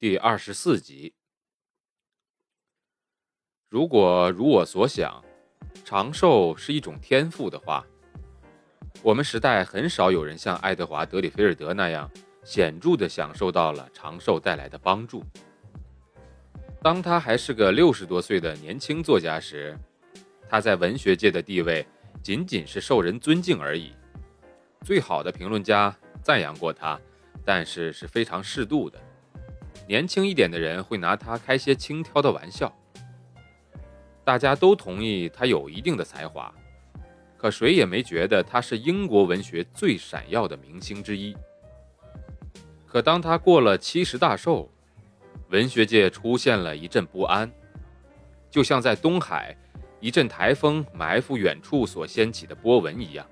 [0.00, 1.12] 第二十四集，
[3.68, 5.24] 如果如我所想。
[5.84, 7.84] 长寿是一种天赋的话，
[9.02, 12.08] 我们时代很少有人像爱德华·德里菲尔德那样
[12.44, 15.24] 显著地享受到了长寿带来的帮助。
[16.80, 19.76] 当他还是个六十多岁的年轻作家时，
[20.48, 21.84] 他在文学界的地位
[22.22, 23.92] 仅仅是受人尊敬而已。
[24.82, 27.00] 最好的评论家赞扬过他，
[27.44, 29.00] 但是是非常适度的。
[29.86, 32.74] 年轻一点的人会拿他开些轻佻的玩笑。
[34.24, 36.52] 大家都同意他有一定的才华，
[37.38, 41.34] 可谁也没觉得他是英国文学最闪耀的明星之一。
[42.86, 44.70] 可当他过了七十大寿，
[45.48, 47.50] 文学界出现了一阵不安，
[48.50, 49.56] 就像在东海
[50.00, 53.26] 一阵台风埋伏远处所掀起的波纹一样。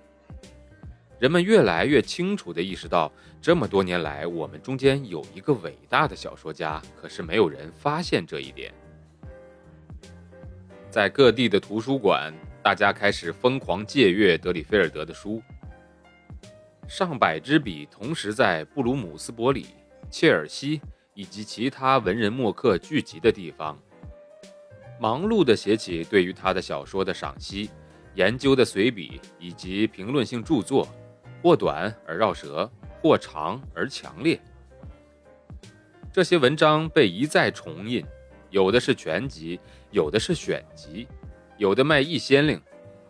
[1.18, 8.72] 人们越来越清楚地意识到，这么多年来，我们中间有一个伟大的小说家，可是没有人发现这一点。
[10.90, 15.42] 在各地的图书馆，大家开始疯狂借阅德里菲尔德的书。
[16.86, 19.68] 上百支笔同时在布鲁姆斯伯里、
[20.10, 20.80] 切尔西
[21.14, 23.78] 以及其他文人墨客聚集的地方，
[25.00, 27.70] 忙碌地写起对于他的小说的赏析、
[28.14, 30.86] 研究的随笔以及评论性著作，
[31.46, 32.68] 或短而绕舌，
[33.00, 34.40] 或长而强烈。
[36.12, 38.04] 这些文章被一再重印。
[38.50, 39.60] 有的是全集，
[39.92, 41.06] 有的是选集，
[41.56, 42.60] 有的卖一先令，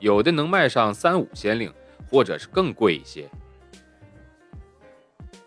[0.00, 1.72] 有的能卖上三五先令，
[2.10, 3.26] 或者是更贵一些。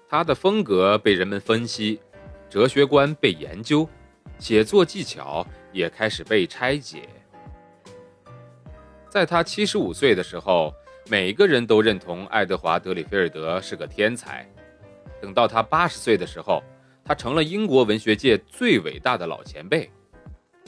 [0.08, 2.00] 他的风格被人们分析，
[2.50, 3.88] 哲学观被研究，
[4.40, 7.08] 写作技巧也开始被拆解。
[9.10, 10.72] 在他七十五岁的时候，
[11.10, 14.48] 每个人都认同爱德华·德里菲尔德是个天才。
[15.20, 16.64] 等到他八十岁的时候，
[17.04, 19.90] 他成了英国文学界最伟大的老前辈，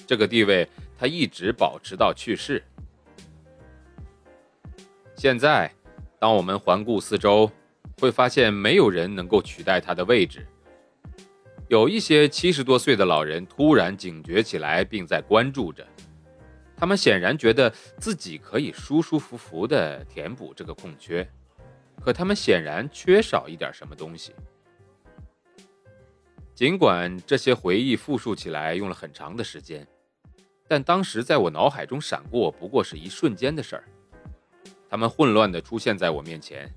[0.07, 2.63] 这个地位他一直保持到去世。
[5.15, 5.71] 现在，
[6.19, 7.49] 当我们环顾四周，
[7.99, 10.45] 会发现没有人能够取代他的位置。
[11.67, 15.85] 有一些七十多岁的老人突然警觉起来，并在关注着。
[16.81, 17.69] 他们显然觉得
[17.99, 21.23] 自己可以舒舒服服地填补这个空缺，
[22.03, 24.33] 可他们显然缺少一点什么东西。
[26.55, 29.87] 尽管这些回忆复述起来用了很长的时间，
[30.67, 33.83] 但当时在我脑海中闪过，不过是一瞬间的事儿。
[34.89, 36.67] 他们混乱地出现在我面前，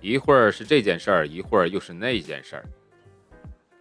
[0.00, 2.64] 一会儿是这件事儿，一会儿又是那件事儿，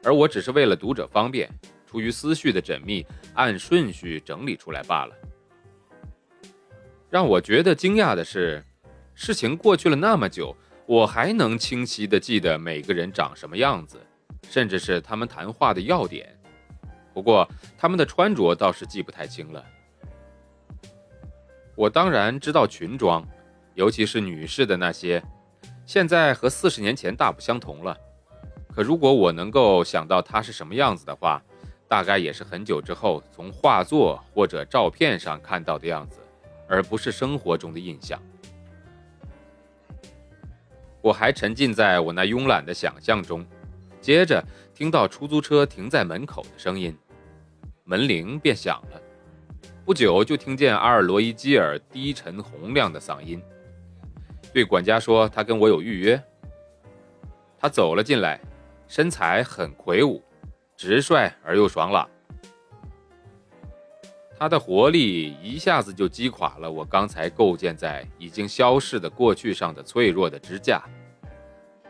[0.04, 1.50] 而我只是为了读者方便，
[1.88, 5.16] 出于思绪的缜密，按顺序整理出来罢了。
[7.10, 8.64] 让我觉得惊讶的是，
[9.16, 10.56] 事情过去了那么久，
[10.86, 14.00] 我还能清晰地记得每个人长什么样子。
[14.50, 16.28] 甚至是他们谈话的要点，
[17.14, 19.64] 不过他们的穿着倒是记不太清了。
[21.76, 23.24] 我当然知道裙装，
[23.76, 25.22] 尤其是女士的那些，
[25.86, 27.96] 现在和四十年前大不相同了。
[28.74, 31.42] 可如果我能够想到她是什么样子的话，
[31.88, 36.20] 大概也是很久之后从画作或者照片上看到的样子，
[36.70, 38.22] 而不是生活中的印象。
[41.02, 43.46] 我还沉浸在我那慵懒的想象中。
[44.00, 44.42] 接着
[44.74, 46.98] 听到出租车停在门口的声音，
[47.84, 49.02] 门铃便响了。
[49.84, 53.42] 不久就听见阿尔罗伊基尔低沉洪亮的嗓音，
[54.54, 56.22] 对管家说他跟我有预约。
[57.58, 58.40] 他走了进来，
[58.88, 60.24] 身材很魁梧，
[60.78, 62.10] 直率而又爽朗。
[64.40, 70.82] 他的活力一下子就击垮了我刚才构建在已经消逝的过去上的脆弱的支架。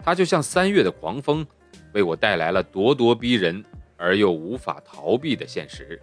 [0.04, 1.46] 他就像三月的狂风。
[1.94, 3.66] 为我带来了咄咄逼人
[3.98, 6.00] 而又无法逃避的现实。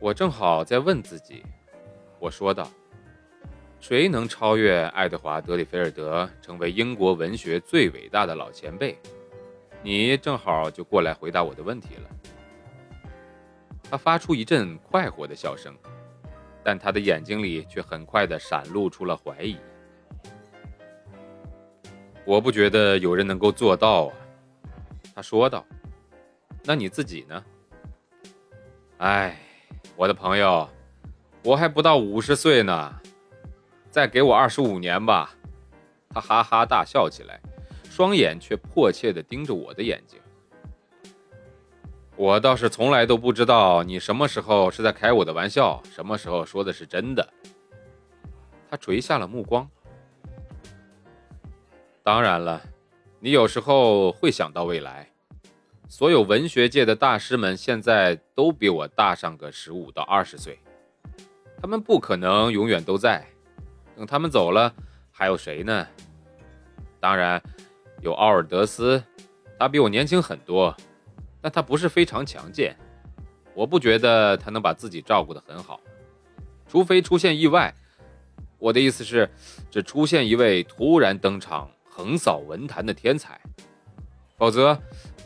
[0.00, 1.42] 我正好在问自己，
[2.18, 2.66] 我说道
[3.78, 8.98] ：“谁能超越爱德华·德里菲尔德，成为英国文学最伟大的老前辈？”
[9.84, 12.19] 你正好就过来回答我的问题了。
[13.90, 15.74] 他发出一阵快活的笑声，
[16.62, 19.56] 但他的眼睛里却很快地闪露出了怀疑。
[22.24, 24.14] 我不觉得有人能够做到啊。”
[25.14, 25.66] 他说道。
[26.62, 27.44] “那你自己呢
[28.98, 29.36] ？”“哎，
[29.96, 30.68] 我的朋友，
[31.42, 32.94] 我还不到五十岁呢，
[33.90, 35.34] 再给我二十五年吧。”
[36.10, 37.40] 他哈哈大笑起来，
[37.84, 40.20] 双眼却迫切地盯着我的眼睛。
[42.20, 47.26] 我倒是从来都不知道你什么时候是在开我的玩笑，什么时候说的是真的。
[48.68, 49.66] 他垂下了目光。
[52.02, 52.60] 当然了，
[53.20, 55.08] 你有时候会想到未来。
[55.88, 60.58] 所有文学界的大师们现在都比我大上个十五到二十岁，
[61.58, 63.24] 他们不可能永远都在。
[63.96, 64.70] 等他们走了，
[65.10, 65.86] 还有谁呢？
[67.00, 67.42] 当然，
[68.02, 69.02] 有奥尔德斯，
[69.58, 70.76] 他比我年轻很多。
[71.40, 72.76] 但他不是非常强健，
[73.54, 75.80] 我不觉得他能把自己照顾得很好，
[76.68, 77.74] 除非出现意外。
[78.58, 79.28] 我的意思是，
[79.70, 83.40] 只出现一位突然登场、横扫文坛的天才，
[84.36, 84.78] 否则，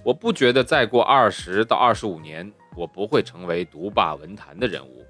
[0.04, 5.04] 我不觉得再过二十到二十五年，我不会成为独霸文坛的人物。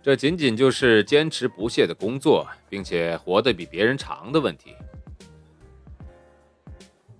[0.00, 4.76] 这仅仅就是坚持不懈的工作，并且活得比别人长的问题。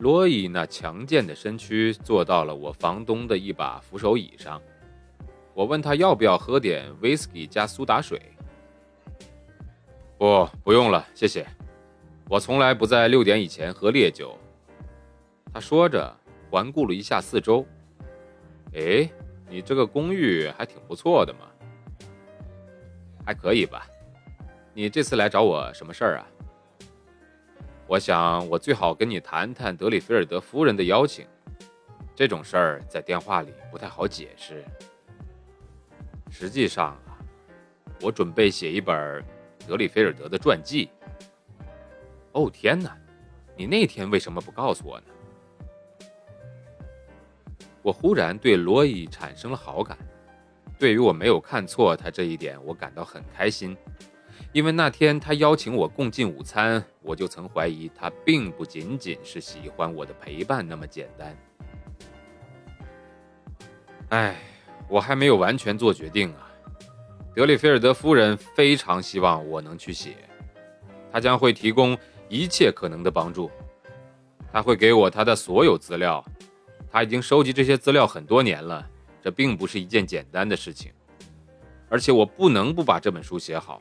[0.03, 4.61] 罗伊那强健的身躯坐到了我房东的一把扶手椅上。
[5.55, 8.21] 我问他要不要喝点威士忌加苏打水。
[10.19, 11.47] 不，不用了，谢谢。
[12.29, 14.37] 我从来不在六点以前喝烈酒。
[15.55, 16.13] 他说着，
[16.51, 17.65] 环顾了一下四周。
[18.75, 19.09] 哎，
[19.49, 21.47] 你这个公寓还挺不错的嘛。
[23.25, 23.87] 还可以吧。
[24.75, 26.27] 你这次来找我什么事儿啊？
[27.93, 31.27] 我想，我最好跟你谈谈德里菲尔德夫人的邀请。
[32.17, 34.65] 这种事儿在电话里不太好解释。
[36.31, 37.21] 实际上啊，
[38.01, 39.23] 我准备写一本
[39.67, 40.89] 德里菲尔德的传记。
[42.33, 42.97] 哦天哪，
[43.59, 46.09] 你那天为什么不告诉我呢？
[47.83, 49.99] 我忽然对罗伊产生了好感。
[50.79, 53.77] 对于我没有看错他这一点，我感到很开心。
[54.53, 61.37] 因为那天他邀请我共进午餐，我就曾怀疑他并不仅仅是喜欢我的陪伴那么简单。
[64.11, 64.37] 哎，
[64.89, 66.53] 我还没有完全做决定啊。
[67.35, 70.17] 德里菲尔德夫人非常希望我能去写，
[71.11, 71.97] 她将会提供
[72.29, 73.51] 一切可能的帮助。
[74.53, 76.23] 他会给我他的所有资料，
[76.91, 78.87] 他已经收集这些资料很多年了，
[79.23, 80.93] 这并不是一件简单的事情。
[81.89, 83.81] 而且我不能不把这本书写好。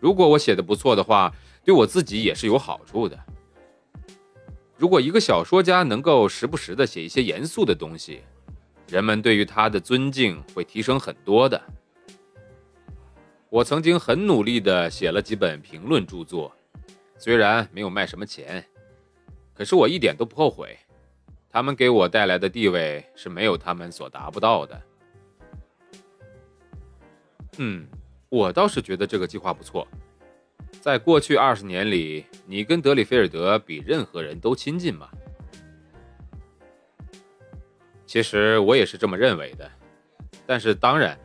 [0.00, 1.32] 如果我写的不错的话，
[1.62, 3.18] 对我自己也是有好处的。
[4.76, 8.22] 如果一个小说家能够时不时的写一些严肃的东西，
[8.88, 11.62] 人们对于他的尊敬会提升很多的。
[13.50, 16.50] 我曾经很努力的写了几本评论著作，
[17.18, 18.64] 虽然没有卖什么钱，
[19.52, 20.74] 可是我一点都不后悔。
[21.50, 24.82] 他们给我带来的地位是没有他们所达不到的。
[27.58, 27.86] 嗯。
[28.30, 29.86] 我倒是觉得这个计划不错。
[30.80, 35.08] 在过去二十年里，你跟德里菲尔德比任何人都亲近嘛？
[38.06, 39.68] 其实我也是这么认为的。
[40.46, 41.18] 但是当然，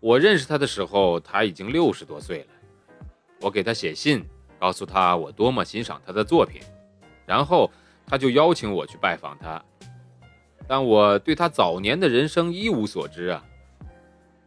[0.00, 2.46] 我认识他的时候他已经六十多岁了。
[3.40, 4.24] 我给他写信，
[4.58, 6.60] 告诉他我多么欣赏他的作品，
[7.24, 7.70] 然后
[8.04, 9.64] 他就邀请我去拜访他。
[10.66, 13.44] 但我对他早年的人生一无所知啊。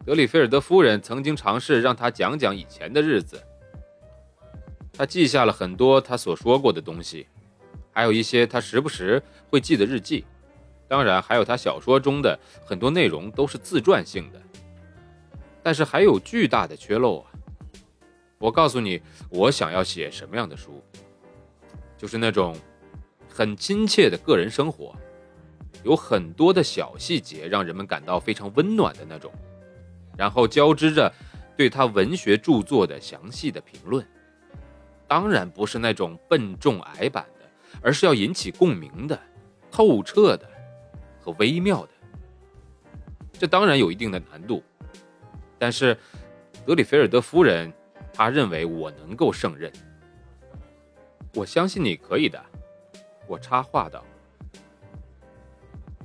[0.04, 3.40] 德里菲尔德夫人曾经尝试让他讲讲以前的日子，
[4.92, 7.28] 他记下了很多他所说过的东西，
[7.92, 10.26] 还有一些他时不时会记的日记，
[10.88, 14.42] 当然还有他小说中的很多内容都是自传性的。
[15.62, 17.32] 但是还有巨大的缺漏啊！
[18.40, 20.84] 我告诉你，我想要写什么样的书，
[21.96, 22.58] 就是那种
[23.30, 24.96] 很亲切的个人生活，
[25.84, 29.32] 有很多的小细节让人们感到非常温暖的那种。
[30.18, 31.12] 然后交织着
[31.58, 34.06] 对他文学著作的详细的评论，
[35.08, 37.46] 当然不是那种笨重矮板的，
[37.82, 39.20] 而是要引起共鸣的、
[39.70, 40.50] 透彻的
[41.20, 41.90] 和微妙的。
[43.34, 44.64] 这当然有一定的难度，
[45.58, 45.98] 但是
[46.66, 47.72] 德里菲尔德夫人
[48.14, 49.72] 她认为我能够胜任。
[51.34, 52.40] 我相信你可以的，
[53.26, 54.04] 我插话道。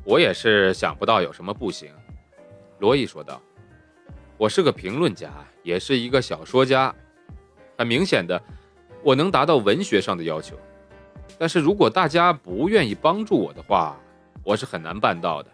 [0.05, 1.93] 我也是想不到有什么不行，
[2.79, 3.43] 罗伊说道。
[4.39, 6.95] 我是个评论家，也是一个小说家。
[7.79, 8.41] 很明显的，
[9.03, 10.59] 我能达到文学上的要求。
[11.39, 13.99] 但是如果大家不愿意帮助我的话，
[14.43, 15.51] 我是很难办到的。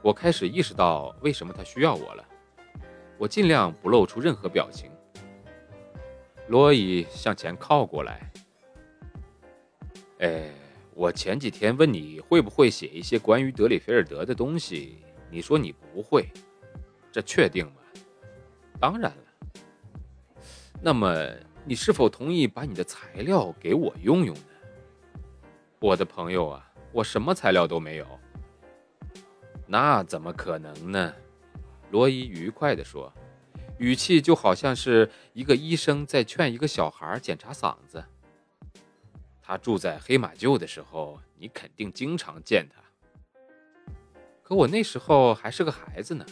[0.00, 2.24] 我开始意识到为什么他需要我了。
[3.18, 4.88] 我尽量不露出任何表情。
[6.48, 8.32] 罗伊向前靠过来。
[10.20, 10.50] 哎，
[10.94, 14.98] 我前几天问你会不会写一些关于德里菲尔德的东西，
[15.30, 16.28] 你说你不会，
[17.12, 17.82] 这确定吗？
[18.80, 20.42] 当然了。
[20.80, 21.14] 那么，
[21.64, 24.42] 你是否同意把你的材料给我用用呢？
[25.78, 28.06] 我的朋友啊，我什么材料都没有。
[29.66, 31.14] 那怎么可能呢？
[31.90, 33.12] 罗伊愉快地说，
[33.78, 38.02] 语气就好像是一个医生在劝一个小孩检查嗓子。
[39.40, 42.82] 他住在黑马厩的时候，你肯定经常见他。
[44.42, 46.24] 可我那时候还是个孩子呢。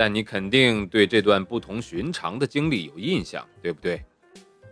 [0.00, 4.02] 但你肯定对这段不同寻常的经历有印象，对不对？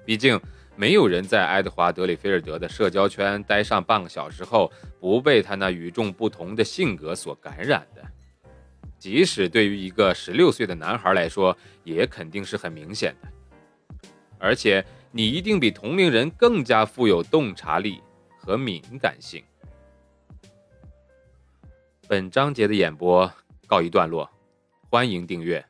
[0.07, 0.41] 毕竟
[0.75, 8.03] 没有人在爱德华·德里菲尔德的社交圈待上半个小时后，不被他那与众不同的性格所感染的。
[8.99, 11.55] 即使对于一个十六岁的男孩来说，
[11.85, 13.29] 也肯定是很明显的。
[14.39, 14.83] 而且。
[15.11, 18.03] 你一定比同龄人更加富有洞察力
[18.37, 19.43] 和敏感性。
[22.07, 23.33] 本章节的演播
[23.67, 24.31] 告一段落，
[24.91, 25.67] 欢迎订阅。